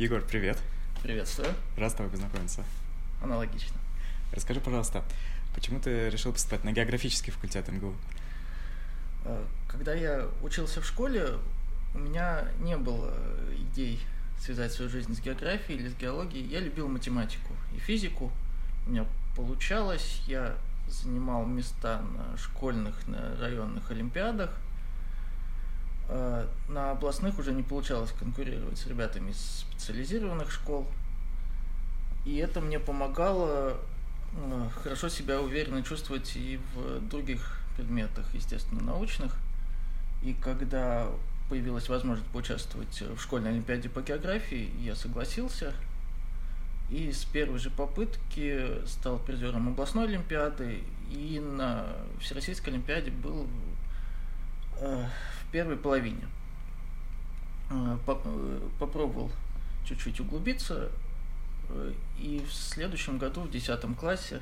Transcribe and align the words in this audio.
Егор, 0.00 0.22
привет. 0.22 0.56
Приветствую. 1.02 1.50
Рад 1.76 1.92
с 1.92 1.94
тобой 1.94 2.10
познакомиться. 2.10 2.64
Аналогично. 3.22 3.76
Расскажи, 4.32 4.58
пожалуйста, 4.58 5.04
почему 5.54 5.78
ты 5.78 6.08
решил 6.08 6.32
поступать 6.32 6.64
на 6.64 6.72
географический 6.72 7.30
факультет 7.30 7.68
МГУ? 7.68 7.94
Э, 9.26 9.44
когда 9.68 9.92
я 9.92 10.26
учился 10.40 10.80
в 10.80 10.86
школе, 10.86 11.34
у 11.92 11.98
меня 11.98 12.48
не 12.60 12.78
было 12.78 13.14
идей 13.54 14.00
связать 14.38 14.72
свою 14.72 14.90
жизнь 14.90 15.14
с 15.14 15.20
географией 15.20 15.78
или 15.78 15.90
с 15.90 15.94
геологией. 15.94 16.46
Я 16.46 16.60
любил 16.60 16.88
математику 16.88 17.52
и 17.76 17.78
физику. 17.78 18.32
У 18.86 18.92
меня 18.92 19.04
получалось. 19.36 20.22
Я 20.26 20.56
занимал 20.88 21.44
места 21.44 22.00
на 22.00 22.38
школьных, 22.38 23.06
на 23.06 23.36
районных 23.36 23.90
олимпиадах. 23.90 24.48
Э, 26.12 26.44
на 26.68 26.90
областных 26.90 27.38
уже 27.38 27.52
не 27.52 27.62
получалось 27.62 28.12
конкурировать 28.18 28.78
с 28.78 28.86
ребятами 28.88 29.30
из 29.30 29.60
специализированных 29.60 30.50
школ. 30.50 30.88
И 32.24 32.36
это 32.38 32.60
мне 32.60 32.80
помогало 32.80 33.76
э, 34.32 34.68
хорошо 34.82 35.08
себя 35.08 35.40
уверенно 35.40 35.84
чувствовать 35.84 36.34
и 36.34 36.58
в 36.74 37.08
других 37.08 37.60
предметах, 37.76 38.26
естественно, 38.34 38.82
научных. 38.82 39.36
И 40.24 40.34
когда 40.34 41.06
появилась 41.48 41.88
возможность 41.88 42.28
поучаствовать 42.30 43.00
в 43.00 43.20
школьной 43.20 43.50
олимпиаде 43.50 43.88
по 43.88 44.02
географии, 44.02 44.68
я 44.80 44.96
согласился. 44.96 45.74
И 46.90 47.12
с 47.12 47.24
первой 47.24 47.60
же 47.60 47.70
попытки 47.70 48.84
стал 48.84 49.20
призером 49.20 49.68
областной 49.68 50.08
олимпиады 50.08 50.82
и 51.08 51.38
на 51.38 51.86
Всероссийской 52.18 52.72
олимпиаде 52.72 53.12
был 53.12 53.46
э, 54.80 55.04
первой 55.50 55.76
половине. 55.76 56.28
Э, 57.70 57.96
э, 58.06 58.68
попробовал 58.78 59.30
чуть-чуть 59.86 60.20
углубиться, 60.20 60.90
и 62.18 62.44
в 62.48 62.52
следующем 62.52 63.18
году, 63.18 63.42
в 63.42 63.50
10 63.50 63.96
классе, 63.96 64.40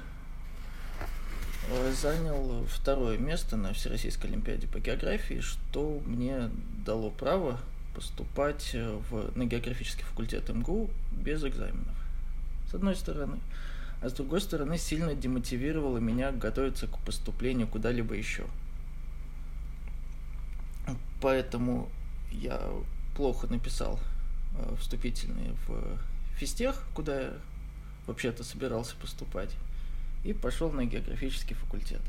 занял 1.93 2.65
второе 2.65 3.19
место 3.19 3.59
на 3.59 3.75
Всероссийской 3.75 4.31
Олимпиаде 4.31 4.67
по 4.67 4.79
географии, 4.79 5.41
что 5.41 6.01
мне 6.07 6.51
дало 6.87 7.11
право 7.11 7.61
поступать 7.95 8.75
в, 8.75 9.37
на 9.37 9.45
географический 9.45 10.05
факультет 10.05 10.49
МГУ 10.49 10.89
без 11.13 11.45
экзаменов, 11.45 11.95
с 12.71 12.75
одной 12.75 12.97
стороны. 12.97 13.39
А 14.01 14.09
с 14.09 14.13
другой 14.13 14.41
стороны, 14.41 14.79
сильно 14.79 15.15
демотивировало 15.15 15.99
меня 15.99 16.31
готовиться 16.31 16.87
к 16.87 16.99
поступлению 17.01 17.67
куда-либо 17.67 18.15
еще. 18.15 18.45
Поэтому 21.21 21.89
я 22.31 22.61
плохо 23.17 23.47
написал 23.47 23.99
э, 24.57 24.75
вступительные 24.79 25.55
в 25.67 25.99
физтех, 26.37 26.85
куда 26.95 27.21
я 27.21 27.33
вообще-то 28.07 28.45
собирался 28.45 28.97
поступать, 28.97 29.55
и 30.25 30.33
пошел 30.33 30.71
на 30.71 30.85
географический 30.85 31.55
факультет. 31.55 32.01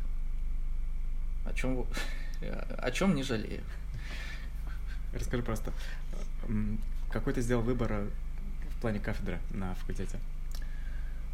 О 1.45 1.53
чем, 1.53 1.85
о 2.77 2.91
чем 2.91 3.15
не 3.15 3.23
жалею. 3.23 3.63
Расскажи 5.13 5.41
просто, 5.41 5.73
какой 7.11 7.33
ты 7.33 7.41
сделал 7.41 7.63
выбор 7.63 7.91
э, 7.91 8.09
в 8.77 8.81
плане 8.81 8.99
кафедры 8.99 9.39
на 9.51 9.73
факультете? 9.75 10.19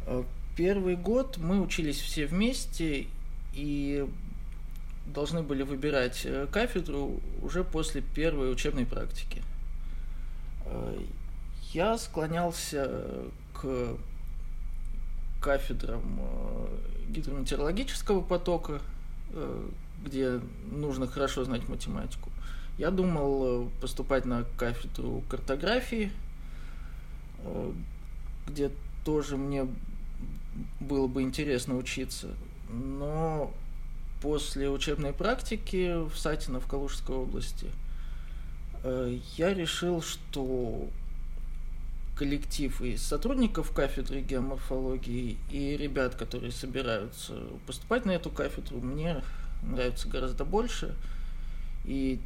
Э, 0.06 0.24
первый 0.56 0.96
год 0.96 1.36
мы 1.36 1.60
учились 1.60 2.00
все 2.00 2.26
вместе 2.26 3.06
и 3.52 4.08
должны 5.06 5.42
были 5.42 5.62
выбирать 5.62 6.22
э, 6.24 6.46
кафедру 6.50 7.20
уже 7.42 7.64
после 7.64 8.00
первой 8.00 8.52
учебной 8.52 8.86
практики. 8.86 9.42
Я 11.72 11.96
склонялся 11.96 12.90
к 13.54 13.96
кафедрам 15.40 16.02
гидрометеорологического 17.08 18.20
потока, 18.20 18.80
где 20.04 20.40
нужно 20.72 21.06
хорошо 21.06 21.44
знать 21.44 21.68
математику. 21.68 22.30
Я 22.78 22.90
думал 22.90 23.66
э, 23.66 23.68
поступать 23.80 24.26
на 24.26 24.44
кафедру 24.58 25.22
картографии, 25.30 26.12
э, 27.38 27.72
где 28.46 28.70
тоже 29.04 29.38
мне 29.38 29.66
было 30.80 31.06
бы 31.06 31.22
интересно 31.22 31.76
учиться. 31.76 32.34
Но 32.68 33.52
после 34.26 34.68
учебной 34.68 35.12
практики 35.12 36.04
в 36.08 36.18
Сатино 36.18 36.58
в 36.58 36.66
Калужской 36.66 37.14
области 37.14 37.70
э, 38.82 39.20
я 39.36 39.54
решил, 39.54 40.02
что 40.02 40.88
коллектив 42.18 42.82
из 42.82 43.02
сотрудников 43.02 43.70
кафедры 43.70 44.22
геоморфологии 44.22 45.38
и 45.52 45.76
ребят, 45.76 46.16
которые 46.16 46.50
собираются 46.50 47.34
поступать 47.68 48.04
на 48.04 48.10
эту 48.10 48.30
кафедру, 48.30 48.80
мне 48.80 49.22
нравится 49.62 50.08
гораздо 50.08 50.44
больше. 50.44 50.96
И 51.84 52.18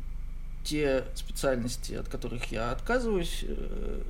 те 0.65 1.05
специальности, 1.15 1.93
от 1.93 2.09
которых 2.09 2.47
я 2.51 2.71
отказываюсь, 2.71 3.45
э, 3.47 4.03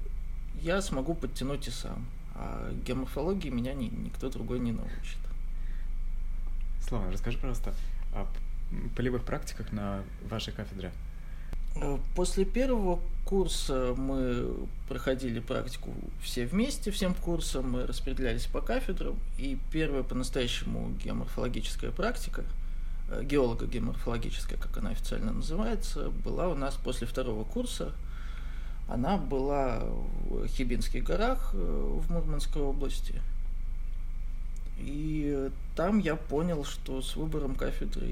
я 0.63 0.81
смогу 0.81 1.15
подтянуть 1.15 1.67
и 1.67 1.73
сам. 1.73 2.07
А 2.37 2.73
геоморфологии 2.87 3.49
меня 3.49 3.75
ни, 3.75 3.87
никто 3.87 4.31
другой 4.31 4.61
не 4.61 4.71
научит. 4.71 5.19
Слава, 6.89 7.11
расскажи, 7.13 7.39
пожалуйста, 7.39 7.75
о 8.13 8.27
полевых 8.97 9.25
практиках 9.25 9.73
на 9.73 10.03
вашей 10.29 10.53
кафедре. 10.53 10.93
Э, 11.77 11.99
после 12.15 12.45
первого 12.45 13.01
курса 13.25 13.95
мы 13.97 14.67
проходили 14.89 15.41
практику 15.41 15.91
все 16.23 16.47
вместе, 16.47 16.91
всем 16.91 17.15
курсом, 17.15 17.71
мы 17.71 17.87
распределялись 17.87 18.47
по 18.47 18.61
кафедрам, 18.61 19.17
и 19.39 19.59
первая 19.73 20.03
по-настоящему 20.03 20.91
геоморфологическая 21.03 21.91
практика– 21.91 22.45
Э, 23.11 23.25
геолого-геоморфологическая, 23.25 24.57
как 24.57 24.77
она 24.79 24.91
официально 24.91 25.33
называется, 25.33 26.11
была 26.25 26.49
у 26.49 26.55
нас 26.55 26.75
после 26.77 27.07
второго 27.07 27.45
курса. 27.45 27.93
Она 28.89 29.17
была 29.17 29.81
в 30.29 30.47
Хибинских 30.47 31.05
горах 31.05 31.51
э, 31.53 31.57
в 31.57 32.11
Мурманской 32.11 32.63
области. 32.63 33.21
И 34.81 35.51
там 35.77 35.99
я 35.99 36.17
понял, 36.17 36.65
что 36.65 37.03
с 37.03 37.17
выбором 37.17 37.55
кафедры 37.55 38.07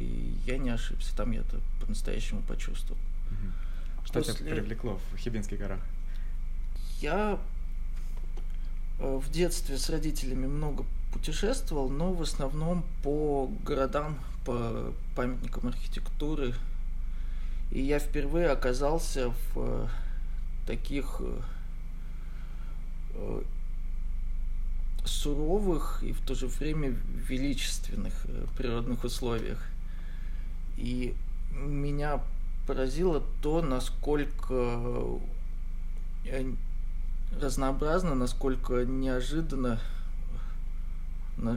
я 0.46 0.58
не 0.58 0.70
ошибся. 0.70 1.16
Там 1.16 1.32
я 1.32 1.40
это 1.40 1.60
по-настоящему 1.80 2.42
почувствовал. 2.42 3.00
Что 4.04 4.20
После... 4.20 4.34
тебя 4.34 4.54
привлекло 4.54 5.00
в 5.12 5.16
Хибинских 5.18 5.58
горах? 5.58 5.80
Я 7.00 7.38
э, 8.98 9.20
в 9.22 9.30
детстве 9.30 9.76
с 9.76 9.90
родителями 9.90 10.46
много 10.46 10.84
путешествовал, 11.12 11.88
но 11.88 12.12
в 12.12 12.22
основном 12.22 12.84
по 13.02 13.50
городам, 13.64 14.18
по 14.44 14.92
памятникам 15.14 15.68
архитектуры. 15.68 16.54
И 17.70 17.82
я 17.82 17.98
впервые 17.98 18.48
оказался 18.48 19.30
в 19.30 19.56
э, 19.56 19.88
таких 20.66 21.16
э, 21.20 21.40
э, 23.14 23.42
суровых 25.08 26.02
и 26.02 26.12
в 26.12 26.20
то 26.20 26.34
же 26.34 26.46
время 26.46 26.96
величественных 27.28 28.14
природных 28.56 29.04
условиях. 29.04 29.62
И 30.76 31.14
меня 31.52 32.20
поразило 32.66 33.22
то, 33.42 33.62
насколько 33.62 35.20
разнообразно, 37.40 38.14
насколько 38.14 38.84
неожиданно 38.84 39.80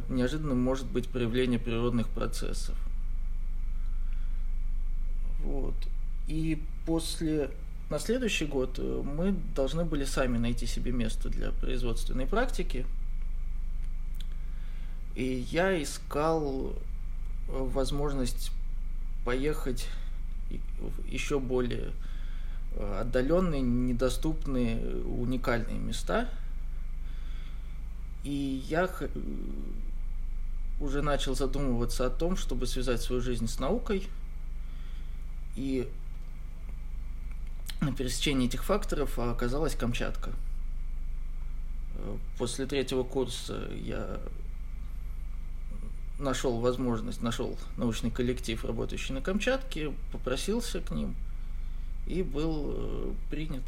неожиданно 0.09 0.53
может 0.53 0.85
быть 0.85 1.09
проявление 1.09 1.59
природных 1.59 2.07
процессов. 2.07 2.75
Вот. 5.43 5.73
И 6.27 6.61
после 6.85 7.49
на 7.91 7.99
следующий 7.99 8.45
год 8.45 8.75
э, 8.77 9.03
мы 9.03 9.35
должны 9.53 9.83
были 9.83 10.05
сами 10.05 10.37
найти 10.37 10.65
себе 10.65 10.91
место 10.91 11.29
для 11.29 11.51
производственной 11.51 12.25
практики. 12.25 12.85
И 15.15 15.45
я 15.51 15.81
искал 15.81 16.71
э, 16.71 16.73
возможность 17.47 18.51
поехать 19.25 19.87
еще 21.07 21.39
более 21.39 21.91
э, 22.75 23.01
отдаленные, 23.01 23.61
недоступные, 23.61 24.79
уникальные 25.03 25.79
места– 25.79 26.29
и 28.23 28.63
я 28.67 28.89
уже 30.79 31.01
начал 31.01 31.35
задумываться 31.35 32.05
о 32.05 32.09
том, 32.09 32.37
чтобы 32.37 32.67
связать 32.67 33.01
свою 33.01 33.21
жизнь 33.21 33.47
с 33.47 33.59
наукой. 33.59 34.07
И 35.55 35.89
на 37.81 37.93
пересечении 37.93 38.47
этих 38.47 38.63
факторов 38.63 39.17
оказалась 39.17 39.75
Камчатка. 39.75 40.31
После 42.37 42.65
третьего 42.65 43.03
курса 43.03 43.69
я 43.73 44.19
нашел 46.21 46.59
возможность, 46.59 47.21
нашел 47.21 47.57
научный 47.77 48.11
коллектив, 48.11 48.63
работающий 48.63 49.13
на 49.13 49.21
Камчатке, 49.21 49.93
попросился 50.11 50.79
к 50.79 50.91
ним 50.91 51.15
и 52.07 52.23
был 52.23 52.73
э, 52.75 53.13
принят. 53.29 53.63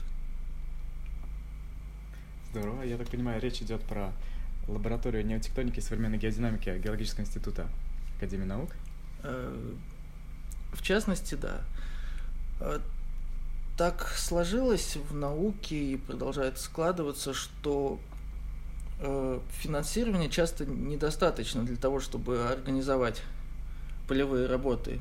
Здорово. 2.52 2.84
Я 2.84 2.98
так 2.98 3.10
понимаю, 3.10 3.42
речь 3.42 3.62
идет 3.62 3.82
про 3.82 4.14
лабораторию 4.68 5.26
неотектоники 5.26 5.80
и 5.80 5.82
современной 5.82 6.18
геодинамики 6.18 6.70
Геологического 6.78 7.26
института 7.26 7.68
Академии 8.18 8.46
наук. 8.46 8.70
Э, 9.24 9.74
в 10.72 10.82
частности, 10.82 11.36
да. 11.36 11.62
Э, 12.60 12.80
так 13.78 14.08
сложилось 14.16 14.98
в 15.10 15.16
науке 15.16 15.76
и 15.76 15.98
продолжает 15.98 16.60
складываться, 16.60 17.34
что 17.34 18.00
финансирования 19.60 20.30
часто 20.30 20.66
недостаточно 20.66 21.63
для 21.63 21.75
того, 21.75 22.00
чтобы 22.00 22.48
организовать 22.48 23.22
полевые 24.07 24.48
работы 24.48 25.00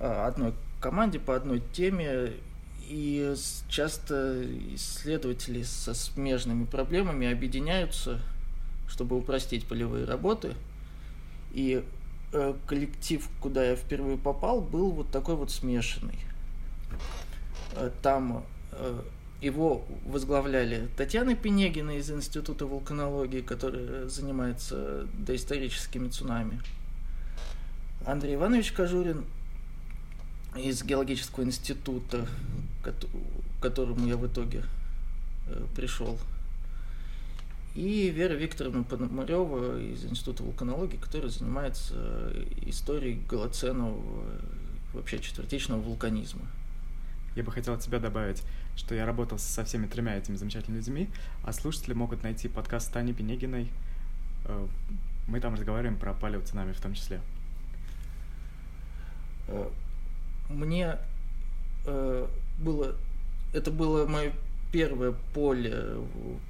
одной 0.00 0.54
команде 0.80 1.18
по 1.18 1.34
одной 1.34 1.62
теме 1.72 2.34
и 2.88 3.34
часто 3.68 4.44
исследователи 4.74 5.62
со 5.62 5.94
смежными 5.94 6.64
проблемами 6.64 7.30
объединяются, 7.30 8.20
чтобы 8.88 9.16
упростить 9.16 9.66
полевые 9.66 10.04
работы. 10.06 10.54
И 11.52 11.84
э, 12.32 12.54
коллектив, 12.66 13.28
куда 13.40 13.64
я 13.64 13.76
впервые 13.76 14.16
попал, 14.16 14.60
был 14.60 14.90
вот 14.92 15.10
такой 15.10 15.36
вот 15.36 15.50
смешанный. 15.50 16.18
Э, 17.74 17.90
там 18.02 18.44
э, 18.72 19.02
его 19.40 19.84
возглавляли 20.04 20.88
Татьяна 20.96 21.36
Пенегина 21.36 21.98
из 21.98 22.10
Института 22.10 22.66
вулканологии, 22.66 23.40
который 23.40 24.08
занимается 24.08 25.06
доисторическими 25.14 26.08
цунами, 26.08 26.60
Андрей 28.04 28.34
Иванович 28.34 28.72
Кожурин 28.72 29.24
из 30.56 30.82
геологического 30.82 31.44
института, 31.44 32.26
к 32.82 32.94
которому 33.60 34.06
я 34.06 34.16
в 34.16 34.26
итоге 34.26 34.64
э, 35.46 35.64
пришел. 35.76 36.18
И 37.74 38.08
Вера 38.10 38.32
Викторовна 38.32 38.82
Пономарева 38.82 39.80
из 39.80 40.04
Института 40.04 40.42
вулканологии, 40.42 40.96
которая 40.96 41.28
занимается 41.28 41.94
э, 41.94 42.44
историей 42.66 43.20
голоценового, 43.28 44.24
вообще 44.94 45.18
четвертичного 45.20 45.80
вулканизма. 45.80 46.46
Я 47.38 47.44
бы 47.44 47.52
хотел 47.52 47.72
от 47.72 47.82
себя 47.82 47.98
добавить, 47.98 48.42
что 48.76 48.94
я 48.94 49.06
работал 49.06 49.38
со 49.38 49.64
всеми 49.64 49.86
тремя 49.86 50.18
этими 50.18 50.36
замечательными 50.36 50.80
людьми, 50.80 51.08
а 51.42 51.52
слушатели 51.52 51.94
могут 51.94 52.22
найти 52.22 52.48
подкаст 52.48 52.92
Тани 52.92 53.14
Пенегиной. 53.14 53.70
Э, 54.44 54.66
мы 55.26 55.40
там 55.40 55.54
разговариваем 55.54 55.98
про 55.98 56.12
палеоцунами 56.12 56.72
в 56.72 56.80
том 56.80 56.94
числе 56.94 57.20
мне 60.48 60.98
э, 61.86 62.26
было 62.58 62.96
это 63.52 63.70
было 63.70 64.06
мое 64.06 64.32
первое 64.72 65.12
поле 65.32 65.96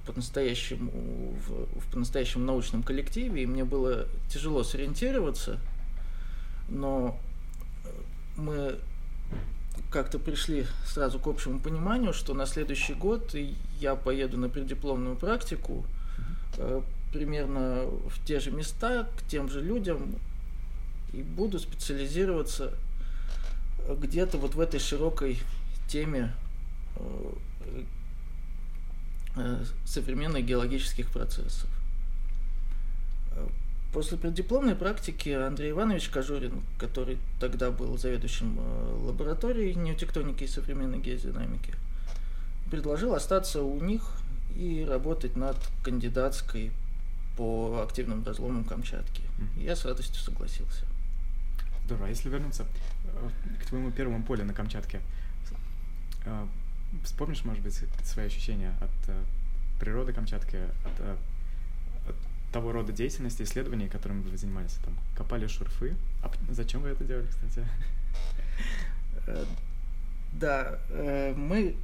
по-настоящему 0.07 0.91
в, 0.91 1.81
в 1.81 1.91
по-настоящему 1.93 2.45
научном 2.45 2.83
коллективе, 2.83 3.45
и 3.45 3.47
мне 3.47 3.65
было 3.65 4.09
тяжело 4.29 4.65
сориентироваться, 4.65 5.61
но 6.69 7.19
мы 8.37 8.81
как-то 9.91 10.19
пришли 10.19 10.67
сразу 10.87 11.19
к 11.19 11.27
общему 11.27 11.61
пониманию, 11.61 12.13
что 12.13 12.35
на 12.35 12.47
следующий 12.47 12.95
год 12.95 13.35
я 13.81 13.95
поеду 13.95 14.37
на 14.37 14.49
преддипломную 14.49 15.17
практику 15.17 15.85
э, 16.57 16.83
примерно 17.13 17.85
в 18.09 18.25
те 18.25 18.41
же 18.41 18.51
места, 18.51 19.09
к 19.17 19.29
тем 19.29 19.49
же 19.49 19.61
людям, 19.63 20.17
и 21.13 21.23
буду 21.23 21.59
специализироваться 21.59 22.75
где-то 23.89 24.39
вот 24.39 24.55
в 24.55 24.61
этой 24.61 24.81
широкой 24.81 25.41
теме 25.89 26.35
э, 26.97 27.33
э, 29.37 29.65
современных 29.87 30.45
геологических 30.45 31.11
процессов. 31.11 31.69
После 33.93 34.19
преддипломной 34.19 34.75
практики 34.75 35.31
Андрей 35.31 35.71
Иванович 35.71 36.11
Кожурин, 36.11 36.63
который 36.79 37.19
тогда 37.41 37.71
был 37.71 37.97
заведующим 37.97 38.59
э, 38.59 38.99
лабораторией 39.07 39.75
неотектоники 39.75 40.45
и 40.45 40.47
современной 40.47 40.99
геодинамики, 40.99 41.73
предложил 42.71 43.15
остаться 43.15 43.63
у 43.63 43.81
них 43.83 44.03
и 44.55 44.85
работать 44.87 45.37
над 45.37 45.57
кандидатской 45.83 46.71
по 47.39 47.81
активным 47.83 48.25
разломам 48.25 48.65
Камчатки. 48.65 49.23
Я 49.57 49.75
с 49.75 49.87
радостью 49.87 50.21
согласился. 50.21 50.85
Здорово. 51.87 52.07
А 52.07 52.09
если 52.11 52.29
вернуться 52.29 52.67
э, 53.05 53.29
к 53.63 53.67
твоему 53.69 53.91
первому 53.91 54.23
полю 54.23 54.45
на 54.45 54.53
Камчатке, 54.53 55.01
э, 56.27 56.47
вспомнишь, 57.05 57.43
может 57.45 57.63
быть, 57.63 57.81
свои 58.05 58.27
ощущения 58.27 58.75
от 58.83 59.81
природы 59.81 60.13
Камчатки, 60.13 60.59
от 60.85 61.19
того 62.53 62.73
рода 62.73 62.93
деятельности, 62.93 63.43
исследований, 63.43 63.89
которыми 63.89 64.23
вы 64.23 64.37
занимались? 64.37 64.79
Там, 64.85 64.97
копали 65.17 65.47
шурфы. 65.47 65.97
А 66.23 66.31
зачем 66.51 66.83
вы 66.83 66.91
это 66.91 67.05
делали, 67.05 67.27
кстати? 67.27 67.67
Да, 70.33 70.79
мы 71.37 71.77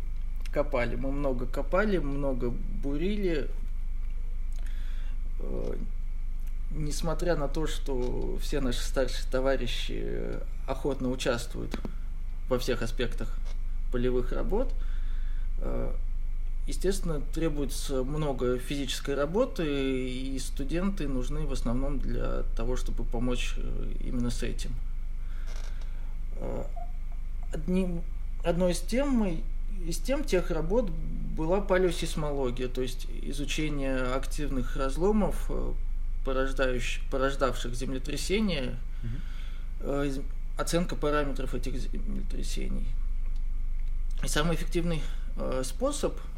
копали, 0.53 0.97
мы 0.97 1.13
много 1.13 1.47
копали, 1.47 1.99
много 1.99 2.51
бурили 2.51 3.51
несмотря 6.75 7.37
на 7.37 7.49
то, 7.49 7.67
что 7.67 8.37
все 8.41 8.61
наши 8.61 8.81
старшие 8.81 9.31
товарищи 9.31 10.39
охотно 10.67 11.11
участвуют 11.11 11.79
во 12.49 12.59
всех 12.59 12.83
аспектах 12.83 13.37
полевых 13.93 14.33
работ, 14.33 14.73
э, 15.59 15.93
естественно, 16.67 17.21
требуется 17.21 18.03
много 18.03 18.59
физической 18.59 19.15
работы, 19.15 19.65
и 19.65 20.39
студенты 20.39 21.09
нужны 21.09 21.47
в 21.47 21.53
основном 21.53 21.99
для 21.99 22.43
того, 22.57 22.77
чтобы 22.77 23.05
помочь 23.05 23.55
э, 23.57 23.93
именно 24.01 24.31
с 24.31 24.43
этим. 24.43 24.75
Э, 26.37 26.65
одним, 27.53 28.03
одной 28.45 28.73
из 28.73 28.81
тем, 28.81 29.43
из 29.87 29.99
тем 29.99 30.25
тех 30.25 30.51
работ 30.51 30.91
была 30.91 31.61
палеосейсмология, 31.61 32.69
то 32.69 32.81
есть 32.81 33.07
изучение 33.23 33.97
активных 34.15 34.77
разломов 34.77 35.51
порождающих, 36.25 37.03
порождавших 37.11 37.75
землетрясения, 37.75 38.79
угу. 39.03 40.23
оценка 40.57 40.97
параметров 40.97 41.55
этих 41.55 41.77
землетрясений. 41.77 42.87
И 44.23 44.29
самый 44.29 44.57
эффективный 44.57 45.03
э, 45.37 45.63
способ 45.65 46.17
э, 46.17 46.34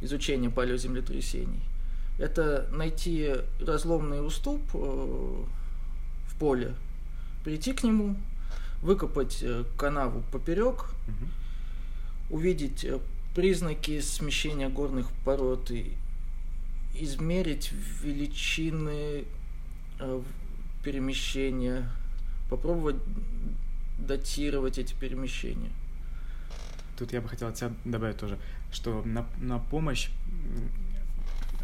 изучения 0.00 0.50
палеоземлетрясений– 0.50 1.60
это 2.18 2.66
найти 2.72 3.34
разломный 3.60 4.26
уступ 4.26 4.62
в 4.72 5.46
поле, 6.38 6.74
прийти 7.44 7.72
к 7.72 7.82
нему, 7.82 8.16
выкопать 8.82 9.44
канаву 9.76 10.22
поперек, 10.32 10.84
угу. 11.08 12.36
увидеть 12.36 12.86
признаки 13.34 14.00
смещения 14.00 14.68
горных 14.68 15.10
пород 15.24 15.70
и 15.70 15.92
измерить 16.94 17.70
величины 18.02 19.24
э, 19.98 20.22
перемещения, 20.82 21.90
попробовать 22.48 22.96
датировать 23.98 24.78
эти 24.78 24.94
перемещения. 24.94 25.70
Тут 26.96 27.12
я 27.12 27.20
бы 27.20 27.28
хотел 27.28 27.48
от 27.48 27.58
себя 27.58 27.72
добавить 27.84 28.16
тоже, 28.16 28.38
что 28.72 29.02
на, 29.04 29.26
на 29.38 29.58
помощь 29.58 30.08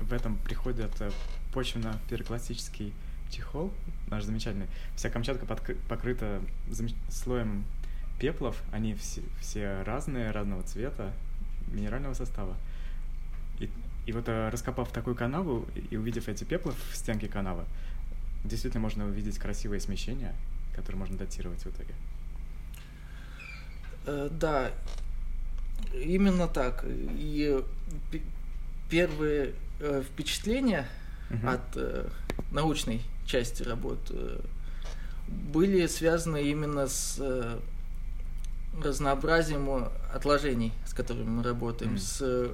в 0.01 0.13
этом 0.13 0.37
приходит 0.37 0.93
э, 1.01 1.11
почвенно-пирокластический 1.53 2.93
чехол, 3.31 3.73
наш 4.09 4.25
замечательный. 4.25 4.67
Вся 4.97 5.11
Камчатка 5.11 5.47
под, 5.47 5.63
покрыта 5.89 6.43
слоем 7.09 7.65
пеплов, 8.19 8.63
они 8.73 8.95
все, 8.95 9.23
все 9.41 9.83
разные, 9.83 10.31
разного 10.31 10.63
цвета, 10.65 11.13
минерального 11.73 12.15
состава. 12.15 12.57
И 13.59 13.71
и 14.07 14.13
вот 14.13 14.29
э, 14.29 14.49
раскопав 14.49 14.91
такую 14.91 15.15
канаву 15.15 15.67
и 15.91 15.97
увидев 15.97 16.29
эти 16.29 16.45
пеплы 16.45 16.75
в 16.91 16.97
стенке 16.97 17.29
канавы, 17.29 17.65
действительно 18.45 18.81
можно 18.81 19.07
увидеть 19.07 19.39
красивые 19.39 19.81
смещения, 19.81 20.35
которые 20.75 20.99
можно 20.99 21.17
датировать 21.17 21.65
в 21.65 21.67
итоге. 21.69 21.95
Э, 24.07 24.29
да, 24.31 24.73
именно 25.95 26.49
так. 26.49 26.85
И 26.87 27.63
первые 28.91 29.55
э, 29.81 30.03
впечатления 30.03 30.87
угу. 31.31 31.49
от 31.49 32.11
научной 32.51 33.03
части 33.27 33.63
работ 33.63 33.99
были 35.29 35.87
связаны 35.87 36.43
именно 36.43 36.87
с 36.87 37.21
разнообразием 38.83 39.89
отложений, 40.13 40.73
с 40.87 40.95
которыми 40.95 41.29
мы 41.29 41.43
работаем, 41.43 41.95
mm. 41.95 41.99
с 41.99 42.51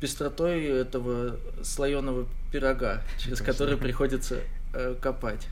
пестротой 0.00 0.64
этого 0.64 1.36
слоеного 1.62 2.26
пирога, 2.52 3.02
через 3.18 3.40
который 3.40 3.76
приходится 3.78 4.40
э, 4.72 4.94
копать. 5.00 5.48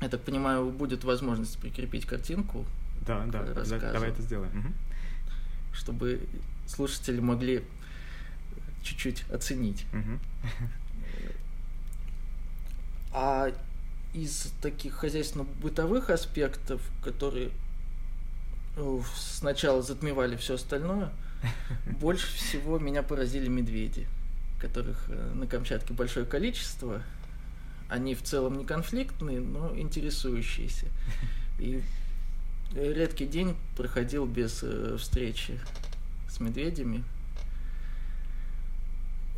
Я 0.00 0.08
так 0.08 0.20
понимаю, 0.20 0.70
будет 0.70 1.04
возможность 1.04 1.58
прикрепить 1.58 2.04
картинку. 2.04 2.66
Да, 3.06 3.24
да, 3.26 3.42
рассказу, 3.54 3.92
давай 3.92 4.10
это 4.10 4.22
сделаем. 4.22 4.50
Угу. 4.58 4.68
Чтобы 5.76 6.26
слушатели 6.66 7.20
могли 7.20 7.62
чуть-чуть 8.82 9.24
оценить. 9.30 9.84
А 13.12 13.50
из 14.12 14.52
таких 14.62 14.94
хозяйственно-бытовых 14.94 16.10
аспектов, 16.10 16.82
которые 17.02 17.50
э, 18.76 19.00
сначала 19.16 19.82
затмевали 19.82 20.36
все 20.36 20.54
остальное, 20.54 21.12
больше 22.00 22.26
всего 22.34 22.78
меня 22.78 23.02
поразили 23.02 23.48
медведи, 23.48 24.06
которых 24.60 25.06
э, 25.08 25.32
на 25.34 25.46
Камчатке 25.46 25.92
большое 25.92 26.26
количество. 26.26 27.02
Они 27.88 28.14
в 28.14 28.22
целом 28.22 28.58
не 28.58 28.64
конфликтные, 28.64 29.40
но 29.40 29.74
интересующиеся. 29.76 30.86
И 31.58 31.82
редкий 32.74 33.26
день 33.26 33.56
проходил 33.76 34.26
без 34.26 34.62
э, 34.62 34.96
встречи 34.98 35.58
с 36.28 36.40
медведями. 36.40 37.04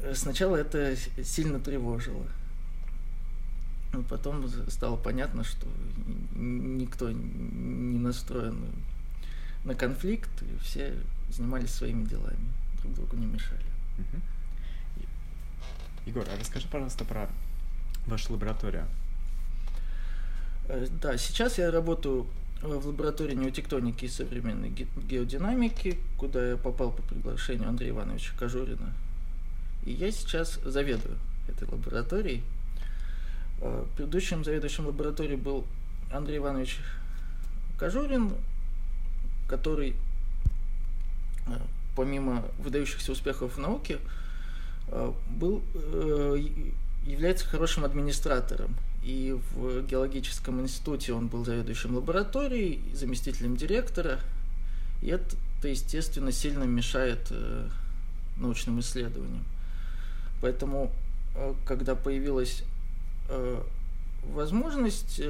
Э, 0.03 0.15
Сначала 0.15 0.57
это 0.57 0.97
сильно 1.23 1.61
тревожило. 1.61 2.27
Но 3.93 4.03
потом 4.03 4.47
стало 4.69 4.97
понятно, 4.97 5.45
что 5.45 5.67
никто 6.35 7.11
не 7.11 7.99
настроен 7.99 8.67
на 9.65 9.75
конфликт, 9.75 10.31
и 10.43 10.63
все 10.63 10.95
занимались 11.31 11.71
своими 11.73 12.05
делами, 12.05 12.53
друг 12.83 12.95
другу 12.95 13.17
не 13.17 13.27
мешали. 13.27 13.65
И- 14.99 16.11
Егор, 16.11 16.27
а 16.31 16.39
расскажи, 16.39 16.69
пожалуйста, 16.69 17.05
про 17.07 17.31
вашу 18.07 18.35
лабораторию. 18.35 18.87
Э, 20.69 20.87
Да, 21.01 21.17
сейчас 21.17 21.57
я 21.59 21.71
работаю 21.71 22.27
в 22.63 22.87
лаборатории 22.87 23.35
неотектоники 23.35 24.07
и 24.07 24.09
современной 24.09 24.71
ге- 24.71 24.87
геодинамики, 25.09 25.99
куда 26.17 26.51
я 26.51 26.57
попал 26.57 26.91
по 26.91 27.03
приглашению 27.03 27.69
Андрея 27.69 27.91
Ивановича 27.91 28.33
Кожурина. 28.39 28.93
И 29.85 29.93
я 29.93 30.11
сейчас 30.11 30.55
заведую 30.65 31.17
этой 31.49 31.69
лабораторией. 31.69 32.43
Э, 33.61 33.85
Предыдущим 33.97 34.45
заведующим 34.45 34.87
лабораторией 34.87 35.37
был 35.37 35.65
Андрей 36.13 36.39
Иванович 36.39 36.79
Кожурин, 37.79 38.33
который 39.49 39.95
э, 41.47 41.59
помимо 41.95 42.45
выдающихся 42.59 43.13
успехов 43.13 43.57
в 43.57 43.59
науке 43.61 43.99
э, 44.89 45.13
был, 45.31 45.63
э, 45.75 46.45
является 47.07 47.47
хорошим 47.47 47.85
администратором. 47.85 48.75
И 49.09 49.35
в 49.55 49.87
геологическом 49.87 50.61
институте 50.61 51.15
он 51.15 51.29
был 51.29 51.43
заведующим 51.43 51.95
лабораторией, 51.95 52.83
заместителем 52.93 53.57
директора. 53.57 54.21
И 55.01 55.07
это, 55.09 55.35
естественно, 55.63 56.31
сильно 56.31 56.65
мешает 56.65 57.29
э, 57.31 57.69
научным 58.37 58.81
исследованиям. 58.81 59.47
Поэтому, 60.43 60.93
э, 61.35 61.55
когда 61.65 61.95
появилась 61.95 62.65
э, 63.31 63.63
возможность, 64.25 65.23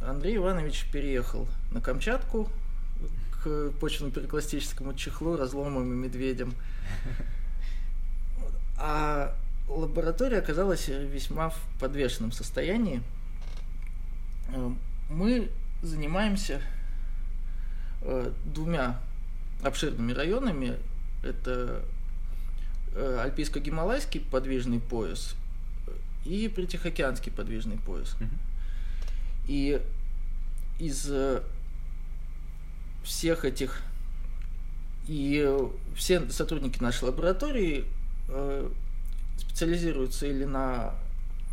Андрей 0.00 0.38
Иванович 0.38 0.86
переехал 0.90 1.46
на 1.70 1.82
Камчатку 1.82 2.48
к 3.42 3.72
почвенно-перикластическому 3.78 4.94
чехлу, 4.94 5.36
разломам 5.36 5.92
и 5.92 5.96
медведям. 5.96 6.54
А 8.78 9.36
лаборатория 9.68 10.38
оказалась 10.38 10.88
весьма 10.88 11.50
в 11.50 11.58
подвешенном 11.80 12.32
состоянии. 12.32 13.02
Э, 14.48 14.70
Мы 15.10 15.50
занимаемся 15.82 16.60
э, 18.02 18.32
двумя 18.44 19.00
обширными 19.62 20.12
районами. 20.12 20.78
Это 21.22 21.82
э, 22.94 23.24
Альпийско-Гималайский 23.24 24.20
подвижный 24.20 24.80
пояс 24.80 25.34
и 26.24 26.48
Притихоокеанский 26.48 27.32
подвижный 27.32 27.78
пояс. 27.78 28.16
И 29.46 29.80
из 30.78 31.10
всех 33.04 33.44
этих 33.44 33.82
и 35.06 35.46
все 35.94 36.30
сотрудники 36.30 36.82
нашей 36.82 37.04
лаборатории 37.04 37.84
специализируются 39.38 40.26
или 40.26 40.44
на 40.44 40.94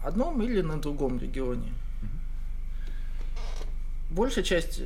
одном, 0.04 0.42
или 0.42 0.62
на 0.62 0.80
другом 0.80 1.20
регионе. 1.20 1.74
Большая 4.10 4.44
часть 4.44 4.82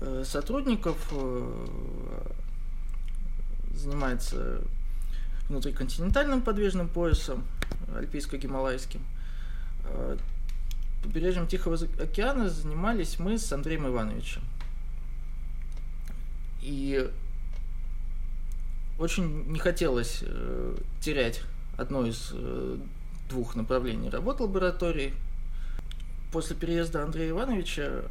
э, 0.00 0.22
сотрудников 0.24 0.96
э, 1.10 1.66
занимается 3.74 4.62
внутриконтинентальным 5.48 6.42
подвижным 6.42 6.88
поясом, 6.88 7.44
альпийско-гималайским. 7.88 9.00
Э, 9.84 10.16
Побережьем 11.02 11.48
Тихого 11.48 11.76
океана 12.00 12.48
занимались 12.48 13.18
мы 13.18 13.36
с 13.36 13.52
Андреем 13.52 13.88
Ивановичем. 13.88 14.42
И 16.60 17.10
очень 19.00 19.48
не 19.48 19.58
хотелось 19.58 20.22
терять 21.00 21.42
одно 21.76 22.06
из 22.06 22.30
э, 22.32 22.78
двух 23.28 23.54
направлений 23.56 24.10
работ 24.10 24.40
лаборатории. 24.40 25.14
После 26.32 26.56
переезда 26.56 27.02
Андрея 27.04 27.30
Ивановича 27.30 28.02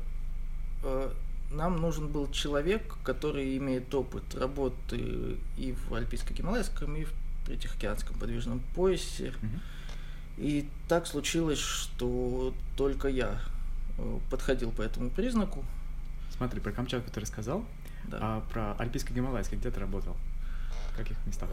э, 0.84 1.12
нам 1.52 1.78
нужен 1.82 2.08
был 2.08 2.30
человек, 2.32 2.96
который 3.04 3.58
имеет 3.58 3.94
опыт 3.94 4.24
работы 4.36 5.38
и 5.58 5.74
в 5.74 5.94
Альпийско-Гималайском, 5.94 6.98
и 7.00 7.06
в 7.06 7.58
Тихоокеанском 7.58 8.18
подвижном 8.18 8.62
поясе. 8.76 9.34
И 10.38 10.70
так 10.88 11.08
случилось, 11.08 11.60
что 11.60 12.54
только 12.78 13.08
я 13.10 13.40
э, 13.98 14.20
подходил 14.30 14.72
по 14.72 14.82
этому 14.82 15.10
признаку. 15.10 15.64
Смотри, 16.38 16.60
про 16.60 16.72
Камчатку 16.72 17.12
ты 17.12 17.20
рассказал, 17.20 17.66
Да. 18.06 18.18
а 18.22 18.42
про 18.52 18.76
Альпийско-Гималайский 18.80 19.58
где 19.58 19.70
ты 19.70 19.80
работал? 19.80 20.16
В 20.94 20.98
каких 20.98 21.18
местах? 21.26 21.50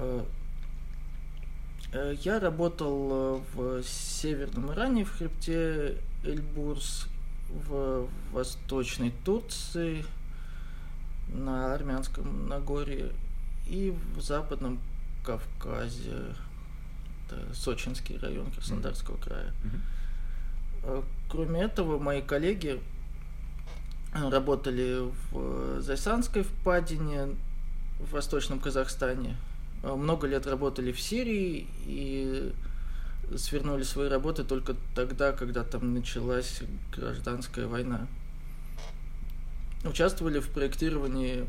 Э, 1.93 2.15
Я 2.23 2.39
работал 2.39 3.11
э, 3.11 3.41
в 3.55 3.83
Северном 3.83 4.73
Иране, 4.73 5.05
в 5.05 5.11
хребте 5.17 5.97
Эльбурс, 6.23 7.07
в 7.49 8.09
Восточной 8.33 9.13
Турции, 9.25 10.05
на 11.29 11.75
Армянском 11.75 12.49
Нагорье 12.49 13.13
и 13.67 13.95
в 14.17 14.21
Западном 14.21 14.81
Кавказе. 15.25 16.35
Это 17.27 17.55
Сочинский 17.55 18.19
район 18.19 18.51
Краснодарского 18.51 19.17
края. 19.17 19.53
Э, 20.83 21.03
Кроме 21.31 21.63
этого, 21.63 21.99
мои 21.99 22.21
коллеги 22.23 22.81
работали 24.15 25.11
в 25.31 25.81
Зайсанской 25.81 26.43
впадине 26.43 27.37
в 27.99 28.13
Восточном 28.13 28.59
Казахстане. 28.61 29.37
Э, 29.83 29.95
Много 29.95 30.27
лет 30.27 30.47
работали 30.47 30.93
в 30.93 31.01
Сирии 31.01 31.67
и 31.87 32.53
свернули 33.37 33.83
свои 33.83 34.09
работы 34.09 34.45
только 34.45 34.75
тогда, 34.95 35.33
когда 35.33 35.65
там 35.65 35.95
началась 35.95 36.63
гражданская 36.95 37.67
война. 37.67 38.07
Участвовали 39.85 40.41
в 40.41 40.49
проектировании 40.51 41.47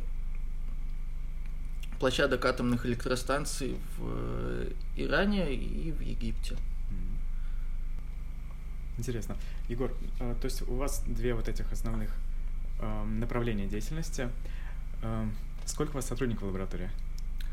площадок 2.00 2.46
атомных 2.46 2.86
электростанций 2.86 3.78
в 3.98 4.04
э, 4.06 4.72
Иране 4.96 5.54
и 5.54 5.92
в 5.92 6.02
Египте. 6.02 6.58
Интересно. 8.98 9.38
Егор, 9.70 9.92
э, 10.20 10.36
то 10.40 10.46
есть 10.46 10.62
у 10.68 10.76
вас 10.76 11.04
две 11.08 11.34
вот 11.34 11.48
этих 11.48 11.72
основных 11.72 12.12
эм, 12.82 13.20
направления 13.20 13.68
деятельности. 13.68 14.30
Эм, 15.02 15.34
Сколько 15.66 15.92
у 15.92 15.94
вас 15.96 16.08
сотрудников 16.08 16.44
в 16.44 16.48
лаборатории 16.48 16.90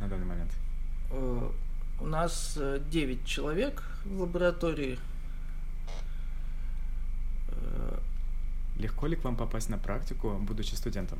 на 0.00 0.09
данный 0.09 0.25
момент? 0.25 0.50
Э, 1.10 1.48
У 2.00 2.06
нас 2.06 2.58
9 2.90 3.25
человек 3.25 3.82
в 4.04 4.20
лаборатории. 4.20 4.98
Э, 7.48 7.98
Легко 8.78 9.06
ли 9.06 9.16
к 9.16 9.25
вам 9.25 9.36
попасть 9.36 9.70
на 9.70 9.78
практику, 9.78 10.36
будучи 10.40 10.75
студентом? 10.75 11.18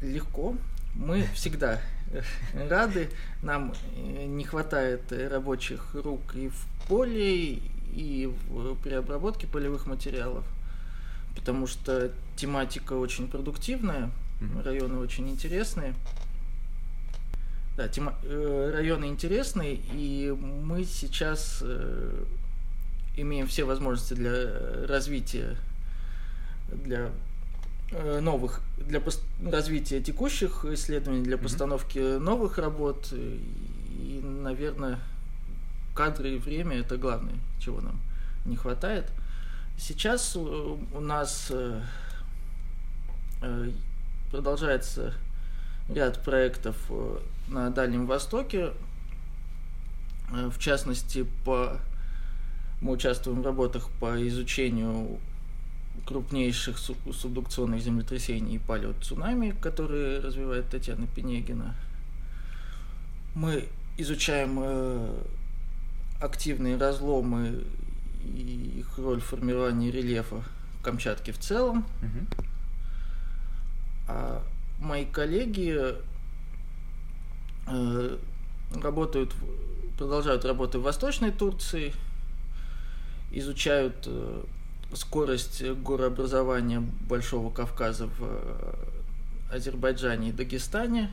Легко. 0.00 0.54
Мы 0.94 1.22
всегда 1.34 1.80
э, 2.12 2.22
рады. 2.68 3.10
Нам 3.42 3.74
э, 3.96 4.26
не 4.26 4.44
хватает 4.44 5.12
э, 5.12 5.28
рабочих 5.28 5.94
рук 5.94 6.34
и 6.34 6.48
в 6.48 6.66
поле, 6.88 7.60
и 7.92 8.32
в, 8.48 8.74
при 8.76 8.94
обработке 8.94 9.46
полевых 9.46 9.86
материалов. 9.86 10.44
Потому 11.34 11.66
что 11.66 12.12
тематика 12.36 12.94
очень 12.94 13.28
продуктивная, 13.28 14.10
районы 14.64 14.98
очень 14.98 15.28
интересные. 15.28 15.94
Да, 17.80 17.88
тема- 17.88 18.14
э, 18.24 18.72
районы 18.74 19.06
интересные, 19.06 19.76
и 19.94 20.30
мы 20.38 20.84
сейчас 20.84 21.60
э, 21.62 22.24
имеем 23.16 23.46
все 23.46 23.64
возможности 23.64 24.12
для 24.12 24.32
э, 24.34 24.84
развития, 24.86 25.56
для 26.70 27.10
э, 27.90 28.20
новых, 28.20 28.60
для 28.76 28.98
пос- 28.98 29.22
развития 29.50 30.02
текущих 30.02 30.66
исследований, 30.66 31.22
для 31.24 31.38
постановки 31.38 32.18
новых 32.18 32.58
работ. 32.58 33.08
И 33.12 33.40
И, 33.98 34.20
наверное, 34.22 34.98
кадры 35.94 36.32
и 36.34 36.38
время 36.38 36.80
это 36.80 36.98
главное, 36.98 37.36
чего 37.60 37.80
нам 37.80 37.98
не 38.44 38.56
хватает. 38.56 39.06
Сейчас 39.78 40.36
у 40.36 41.00
нас 41.00 41.50
продолжается 44.30 45.14
ряд 45.94 46.22
проектов 46.22 46.76
на 47.48 47.70
Дальнем 47.70 48.06
Востоке, 48.06 48.72
в 50.30 50.58
частности, 50.58 51.26
по 51.44 51.78
мы 52.80 52.92
участвуем 52.92 53.42
в 53.42 53.44
работах 53.44 53.90
по 54.00 54.26
изучению 54.26 55.18
крупнейших 56.06 56.78
субдукционных 56.78 57.82
землетрясений 57.82 58.56
и 58.56 58.58
палеоцунами, 58.58 59.50
которые 59.50 60.20
развивает 60.20 60.70
Татьяна 60.70 61.06
Пенегина. 61.06 61.74
Мы 63.34 63.68
изучаем 63.98 64.58
э, 64.62 65.22
активные 66.20 66.78
разломы 66.78 67.64
и 68.24 68.78
их 68.78 68.98
роль 68.98 69.20
в 69.20 69.24
формировании 69.24 69.90
рельефа 69.90 70.42
Камчатки 70.82 71.32
в 71.32 71.38
целом. 71.38 71.84
Угу. 72.02 72.44
А 74.08 74.42
мои 74.80 75.04
коллеги 75.04 75.78
э, 77.66 78.18
работают, 78.82 79.34
продолжают 79.98 80.44
работу 80.44 80.80
в 80.80 80.82
Восточной 80.82 81.30
Турции– 81.30 81.92
изучают 83.30 84.04
э, 84.06 84.42
скорость 84.94 85.62
горообразования 85.62 86.80
Большого 86.80 87.50
Кавказа 87.50 88.06
в 88.06 88.20
э, 88.20 88.74
Азербайджане 89.52 90.30
и 90.30 90.32
Дагестане, 90.32 91.10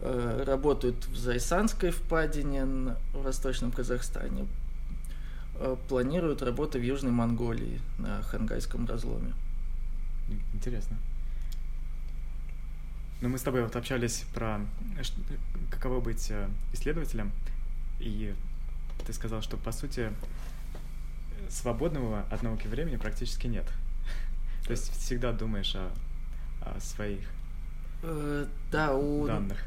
э, 0.00 0.44
работают 0.46 1.06
в 1.06 1.16
Зайсанской 1.16 1.90
впадине 1.90 2.64
в 3.12 3.22
Восточном 3.22 3.72
Казахстане, 3.72 4.46
планируют 5.88 6.42
работы 6.42 6.78
в 6.78 6.82
Южной 6.82 7.12
Монголии 7.12 7.80
на 7.98 8.20
Хангайском 8.22 8.86
разломе. 8.86 9.32
Интересно. 10.52 10.98
Ну, 13.20 13.30
мы 13.30 13.38
с 13.38 13.42
тобой 13.42 13.62
вот 13.62 13.74
общались 13.76 14.24
про 14.34 14.60
каково 15.70 16.00
быть 16.00 16.30
исследователем, 16.72 17.32
и 17.98 18.34
ты 19.06 19.12
сказал, 19.12 19.40
что, 19.40 19.56
по 19.56 19.72
сути, 19.72 20.12
свободного 21.48 22.26
от 22.30 22.42
науки 22.42 22.66
времени 22.66 22.96
практически 22.96 23.46
нет. 23.46 23.66
То 24.64 24.72
есть 24.72 24.92
всегда 24.98 25.32
думаешь 25.32 25.74
о, 25.76 25.90
о 26.60 26.78
своих 26.80 27.28
э, 28.02 28.46
да, 28.70 28.94
у 28.94 29.26
данных. 29.26 29.64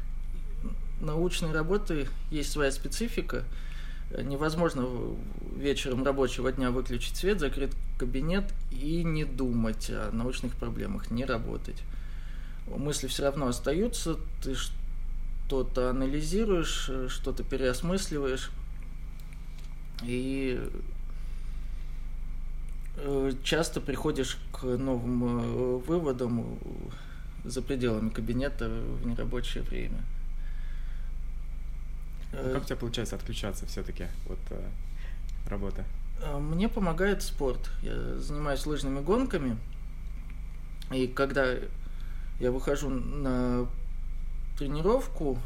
Научной 1.00 1.52
работы 1.52 2.08
есть 2.30 2.52
своя 2.52 2.70
специфика. 2.70 3.44
Невозможно 4.10 4.86
вечером 5.56 6.04
рабочего 6.04 6.52
дня 6.52 6.70
выключить 6.70 7.16
свет, 7.16 7.40
закрыть 7.40 7.72
кабинет 7.98 8.52
и 8.70 9.02
не 9.02 9.24
думать 9.24 9.88
о 9.90 10.10
научных 10.12 10.54
проблемах, 10.56 11.10
не 11.10 11.24
работать. 11.24 11.82
Мысли 12.76 13.06
все 13.06 13.24
равно 13.24 13.48
остаются, 13.48 14.16
ты 14.42 14.54
что-то 14.54 15.90
анализируешь, 15.90 16.90
что-то 17.08 17.42
переосмысливаешь. 17.42 18.50
И 20.02 20.60
Э, 23.02 23.32
часто 23.42 23.80
приходишь 23.80 24.36
к 24.52 24.64
новым 24.64 25.24
э, 25.24 25.76
выводам 25.86 26.58
э, 26.60 27.48
за 27.48 27.62
пределами 27.62 28.10
кабинета 28.10 28.68
в 28.68 29.06
нерабочее 29.06 29.62
время. 29.62 30.02
А 32.32 32.52
как 32.52 32.62
у 32.62 32.66
тебя 32.66 32.76
получается 32.76 33.16
отключаться 33.16 33.66
все-таки 33.66 34.04
от 34.28 35.50
работы? 35.50 35.84
Мне 36.38 36.68
помогает 36.68 37.22
спорт. 37.22 37.70
Я 37.82 38.18
занимаюсь 38.18 38.66
лыжными 38.66 39.00
гонками. 39.00 39.56
И 40.92 41.06
когда 41.08 41.54
я 42.40 42.50
выхожу 42.50 42.88
на 42.88 43.68
тренировку, 44.58 45.38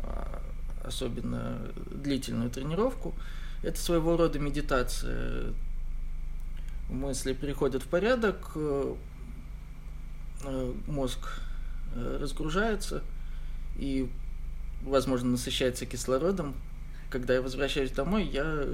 а, 0.00 0.42
особенно 0.84 1.58
длительную 1.90 2.50
тренировку, 2.50 3.14
это 3.62 3.78
своего 3.78 4.16
рода 4.16 4.38
медитация. 4.38 5.54
Мысли 6.88 7.32
приходят 7.32 7.82
в 7.82 7.88
порядок, 7.88 8.52
э, 8.54 8.94
э, 10.44 10.74
мозг 10.86 11.40
э, 11.94 12.18
разгружается 12.20 13.02
и, 13.76 14.08
возможно, 14.82 15.30
насыщается 15.30 15.86
кислородом. 15.86 16.54
Когда 17.10 17.34
я 17.34 17.42
возвращаюсь 17.42 17.90
домой, 17.90 18.24
я 18.24 18.64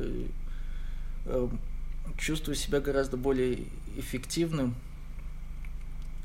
чувствую 2.18 2.56
себя 2.56 2.80
гораздо 2.80 3.16
более 3.16 3.66
эффективным, 3.96 4.74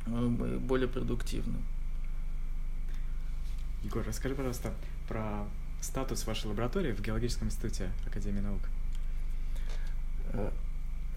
более 0.08 0.88
продуктивным. 0.88 1.64
Егор, 3.84 4.04
расскажи, 4.06 4.36
пожалуйста, 4.36 4.74
про 5.08 5.46
статус 5.82 6.26
вашей 6.26 6.48
лаборатории 6.48 6.92
в 6.92 7.02
Геологическом 7.02 7.48
институте 7.48 7.92
Академии 8.06 8.42
наук. 8.42 8.62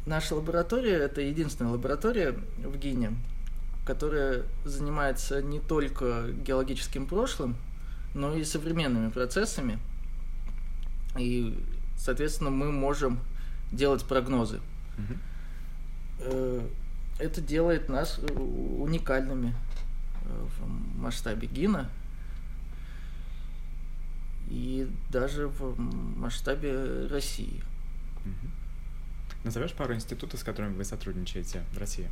Наша 0.06 0.34
лаборатория– 0.34 0.96
это 0.98 1.20
единственная 1.20 1.72
лаборатория 1.72 2.32
в 2.58 2.76
ГИНе, 2.78 3.14
которая 3.84 4.44
занимается 4.64 5.42
не 5.42 5.60
только 5.60 6.30
геологическим 6.30 7.06
прошлым, 7.06 7.56
но 8.14 8.34
и 8.34 8.44
современными 8.44 9.10
процессами. 9.10 9.78
И, 11.18 11.58
соответственно, 11.96 12.50
мы 12.50 12.70
можем 12.72 13.20
делать 13.72 14.04
прогнозы. 14.04 14.60
Угу. 16.18 16.68
Это 17.20 17.40
делает 17.40 17.88
нас 17.88 18.18
уникальными 18.18 19.54
э, 20.24 20.46
в 20.58 21.00
масштабе 21.00 21.46
ГИНа 21.46 21.90
и 24.48 24.90
даже 25.10 25.46
в 25.46 25.78
масштабе 25.78 27.06
России. 27.06 27.62
Угу. 28.24 28.50
Назовешь 29.44 29.72
пару 29.72 29.94
институтов, 29.94 30.40
с 30.40 30.44
которыми 30.44 30.74
вы 30.74 30.84
сотрудничаете 30.84 31.62
в 31.72 31.78
России? 31.78 32.10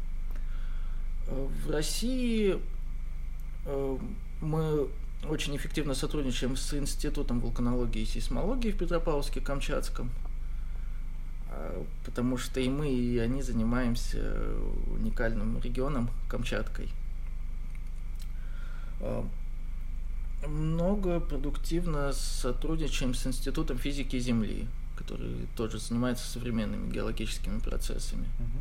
В 1.27 1.71
России 1.71 2.61
э, 3.67 3.99
мы 4.41 4.89
очень 5.29 5.57
эффективно 5.57 5.95
сотрудничаем 5.95 6.57
с 6.57 6.73
Институтом 6.75 7.41
вулканологии 7.41 8.03
и 8.03 8.07
сейсмологии 8.07 8.71
в 8.71 8.77
Петропавловске-Камчатском, 8.77 10.11
потому 12.05 12.37
что 12.37 12.61
и 12.61 12.69
мы, 12.69 12.91
и 12.91 13.19
они 13.19 13.43
занимаемся 13.43 14.55
уникальным 14.87 15.61
регионом 15.61 16.11
Камчаткой. 16.29 16.89
А, 19.01 19.27
много 20.47 21.21
продуктивно 21.21 22.13
сотрудничаем 22.13 23.15
с 23.15 23.27
Институтом 23.27 23.79
физики 23.79 24.19
Земли 24.19 24.69
который 24.99 25.47
тоже 25.57 25.79
занимается 25.79 26.29
современными 26.29 26.91
геологическими 26.91 27.61
процессами. 27.61 28.27
Угу. 28.41 28.59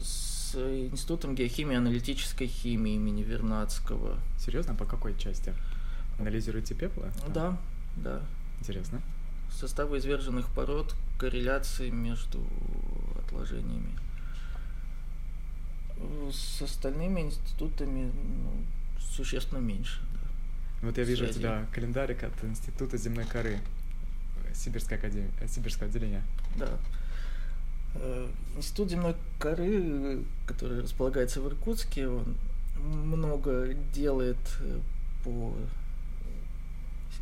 С 0.00 0.54
Институтом 0.54 1.34
геохимии 1.34 1.74
и 1.74 1.76
аналитической 1.76 2.46
химии 2.46 2.94
имени 2.94 3.22
Вернадского. 3.22 4.18
Серьезно? 4.38 4.74
По 4.74 4.84
какой 4.84 5.18
части? 5.18 5.52
Анализируете 6.18 6.74
пеплы? 6.74 7.10
Да, 7.34 7.58
да. 7.96 8.22
Интересно. 8.60 9.02
Составы 9.52 9.98
изверженных 9.98 10.48
пород, 10.48 10.94
корреляции 11.18 11.90
между 11.90 12.44
отложениями. 13.18 13.98
С 16.30 16.62
остальными 16.62 17.22
институтами 17.22 18.12
ну, 18.12 18.64
существенно 19.00 19.58
меньше. 19.58 20.00
Вот 20.82 20.96
я 20.96 21.04
вижу 21.04 21.24
у 21.24 21.28
тебя 21.28 21.66
календарик 21.72 22.22
от 22.22 22.44
Института 22.44 22.96
земной 22.96 23.24
коры 23.24 23.58
Сибирской 24.54 24.96
академии, 24.96 25.30
э, 25.40 25.48
Сибирского 25.48 25.88
отделения. 25.88 26.22
Да. 26.56 26.78
Э, 27.94 28.28
Институт 28.56 28.90
земной 28.90 29.16
коры, 29.38 30.24
который 30.46 30.82
располагается 30.82 31.40
в 31.40 31.48
Иркутске, 31.48 32.08
он 32.08 32.36
много 32.76 33.74
делает 33.92 34.38
э, 34.60 34.80
по, 35.24 35.54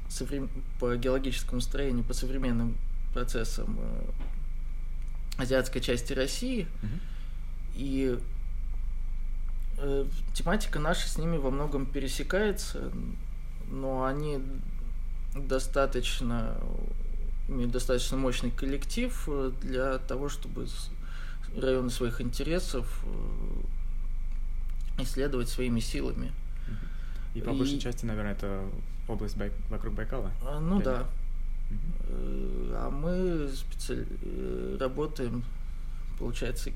соврем... 0.08 0.48
по 0.78 0.96
геологическому 0.96 1.60
строению, 1.60 2.04
по 2.04 2.14
современным 2.14 2.76
процессам 3.12 3.78
азиатской 5.38 5.80
части 5.80 6.12
России. 6.12 6.66
Угу. 6.82 6.92
И 7.76 8.18
тематика 10.32 10.78
наша 10.78 11.06
с 11.08 11.18
ними 11.18 11.36
во 11.36 11.50
многом 11.50 11.84
пересекается 11.84 12.90
но 13.70 14.04
они 14.04 14.40
достаточно 15.34 16.56
имеют 17.48 17.72
достаточно 17.72 18.16
мощный 18.16 18.50
коллектив 18.50 19.24
э, 19.28 19.52
для 19.62 19.98
того, 19.98 20.28
чтобы 20.28 20.66
районы 21.56 21.90
своих 21.90 22.20
интересов 22.20 23.04
э, 24.98 25.02
исследовать 25.02 25.48
своими 25.48 25.78
силами. 25.80 26.32
И 27.34 27.40
по 27.40 27.52
большей 27.52 27.78
части, 27.78 28.04
наверное, 28.04 28.32
это 28.32 28.64
область 29.08 29.36
Бай... 29.36 29.52
вокруг 29.70 29.94
Байкала? 29.94 30.32
А, 30.42 30.60
ну 30.60 30.80
да. 30.80 31.06
Угу. 31.70 32.72
А 32.74 32.90
мы 32.90 33.48
специаль... 33.48 34.06
Э, 34.22 34.76
работаем, 34.80 35.44
получается, 36.18 36.70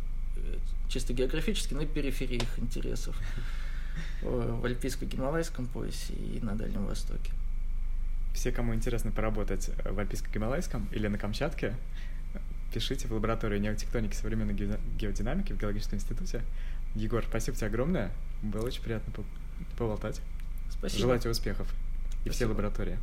чисто 0.89 1.13
географически 1.13 1.75
на 1.75 1.87
периферии 1.87 2.37
их 2.37 2.59
интересов 2.59 3.17
в 4.23 4.65
Альпийско-Гималайском 4.65 5.67
поясе 5.67 6.15
и 6.15 6.41
на 6.43 6.57
Дальнем 6.57 6.87
Востоке. 6.87 7.33
Все, 8.35 8.53
кому 8.53 8.75
интересно 8.75 9.11
поработать 9.11 9.71
в 9.85 9.99
Альпийско-Гималайском 9.99 10.93
или 10.93 11.09
на 11.09 11.19
Камчатке, 11.19 11.75
пишите 12.73 13.09
в 13.09 13.13
лабораторию 13.13 13.61
неотектоники 13.61 14.15
современной 14.15 14.55
геодинамики 14.55 15.53
в 15.53 15.59
Геологическом 15.59 15.99
институте. 15.99 16.43
Егор, 16.95 17.25
спасибо 17.29 17.57
тебе 17.57 17.67
огромное. 17.69 18.13
Было 18.43 18.67
очень 18.67 18.83
приятно 18.83 19.13
поболтать. 19.77 20.21
Спасибо. 20.71 21.01
Желаю 21.01 21.21
тебе 21.21 21.31
успехов. 21.31 21.73
И 22.25 22.31
все 22.31 22.47
лаборатории. 22.47 22.99